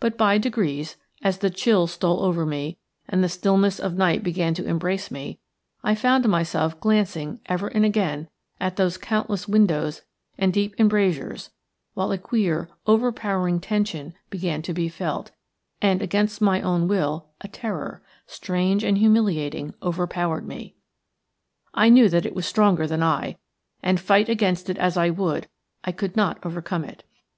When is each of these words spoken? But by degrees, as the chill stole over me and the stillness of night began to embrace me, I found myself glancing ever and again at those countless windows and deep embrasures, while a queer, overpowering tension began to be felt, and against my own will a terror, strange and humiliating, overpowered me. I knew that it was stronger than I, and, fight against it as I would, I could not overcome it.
But 0.00 0.18
by 0.18 0.36
degrees, 0.36 0.98
as 1.22 1.38
the 1.38 1.48
chill 1.48 1.86
stole 1.86 2.20
over 2.22 2.44
me 2.44 2.76
and 3.08 3.24
the 3.24 3.28
stillness 3.30 3.80
of 3.80 3.96
night 3.96 4.22
began 4.22 4.52
to 4.52 4.66
embrace 4.66 5.10
me, 5.10 5.38
I 5.82 5.94
found 5.94 6.28
myself 6.28 6.78
glancing 6.78 7.40
ever 7.46 7.68
and 7.68 7.82
again 7.82 8.28
at 8.60 8.76
those 8.76 8.98
countless 8.98 9.48
windows 9.48 10.02
and 10.36 10.52
deep 10.52 10.74
embrasures, 10.78 11.52
while 11.94 12.12
a 12.12 12.18
queer, 12.18 12.68
overpowering 12.86 13.60
tension 13.60 14.12
began 14.28 14.60
to 14.60 14.74
be 14.74 14.90
felt, 14.90 15.30
and 15.80 16.02
against 16.02 16.42
my 16.42 16.60
own 16.60 16.86
will 16.86 17.30
a 17.40 17.48
terror, 17.48 18.02
strange 18.26 18.84
and 18.84 18.98
humiliating, 18.98 19.72
overpowered 19.82 20.46
me. 20.46 20.74
I 21.72 21.88
knew 21.88 22.10
that 22.10 22.26
it 22.26 22.34
was 22.34 22.44
stronger 22.44 22.86
than 22.86 23.02
I, 23.02 23.38
and, 23.82 23.98
fight 23.98 24.28
against 24.28 24.68
it 24.68 24.76
as 24.76 24.98
I 24.98 25.08
would, 25.08 25.48
I 25.82 25.92
could 25.92 26.14
not 26.14 26.44
overcome 26.44 26.84
it. 26.84 27.04